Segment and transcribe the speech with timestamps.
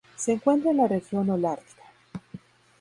[0.15, 1.83] Se encuentra en la región Holártica.